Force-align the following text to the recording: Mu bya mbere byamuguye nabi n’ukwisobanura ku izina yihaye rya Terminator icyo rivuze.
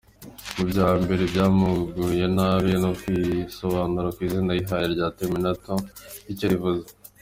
Mu 0.55 0.63
bya 0.71 0.87
mbere 1.01 1.21
byamuguye 1.31 2.25
nabi 2.35 2.71
n’ukwisobanura 2.81 4.07
ku 4.15 4.19
izina 4.27 4.51
yihaye 4.57 4.85
rya 4.93 5.07
Terminator 5.17 5.79
icyo 6.33 6.47
rivuze. 6.53 6.85